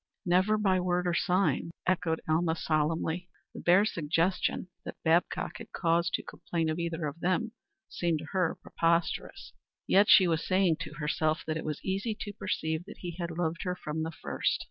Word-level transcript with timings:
"Never 0.25 0.57
by 0.57 0.79
word 0.79 1.05
or 1.05 1.13
sign," 1.13 1.69
echoed 1.85 2.21
Selma 2.25 2.55
solemnly. 2.55 3.29
The 3.53 3.59
bare 3.59 3.85
suggestion 3.85 4.67
that 4.83 4.95
Babcock 5.03 5.59
had 5.59 5.71
cause 5.73 6.09
to 6.15 6.23
complain 6.23 6.69
of 6.71 6.79
either 6.79 7.05
of 7.05 7.19
them 7.19 7.51
seemed 7.87 8.17
to 8.17 8.25
her 8.31 8.57
preposterous. 8.63 9.53
Yet 9.85 10.09
she 10.09 10.27
was 10.27 10.43
saying 10.43 10.77
to 10.79 10.95
herself 10.95 11.43
that 11.45 11.55
it 11.57 11.65
was 11.65 11.85
easy 11.85 12.17
to 12.19 12.33
perceive 12.33 12.85
that 12.85 12.97
he 13.01 13.11
had 13.19 13.29
loved 13.29 13.61
her 13.61 13.75
from 13.75 14.01
the 14.01 14.09
first. 14.09 14.59